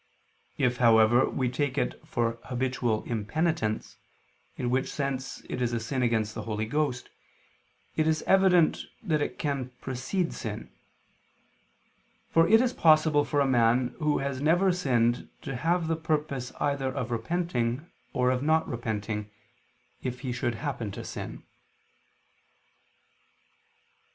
If, 0.57 0.77
however, 0.77 1.29
we 1.29 1.47
take 1.47 1.77
it 1.77 2.01
for 2.07 2.39
habitual 2.45 3.03
impenitence, 3.03 3.97
in 4.57 4.71
which 4.71 4.91
sense 4.91 5.43
it 5.47 5.61
is 5.61 5.73
a 5.73 5.79
sin 5.79 6.01
against 6.01 6.33
the 6.33 6.41
Holy 6.41 6.65
Ghost, 6.65 7.11
it 7.95 8.07
is 8.07 8.23
evident 8.23 8.79
that 9.03 9.21
it 9.21 9.37
can 9.37 9.69
precede 9.79 10.33
sin: 10.33 10.71
for 12.31 12.47
it 12.47 12.61
is 12.61 12.73
possible 12.73 13.23
for 13.23 13.41
a 13.41 13.45
man 13.45 13.89
who 13.99 14.17
has 14.17 14.41
never 14.41 14.71
sinned 14.71 15.29
to 15.43 15.55
have 15.55 15.87
the 15.87 15.95
purpose 15.95 16.51
either 16.59 16.89
of 16.91 17.11
repenting 17.11 17.85
or 18.11 18.31
of 18.31 18.41
not 18.41 18.67
repenting, 18.67 19.29
if 20.01 20.21
he 20.21 20.31
should 20.31 20.55
happen 20.55 20.89
to 20.93 21.03
sin. 21.03 21.43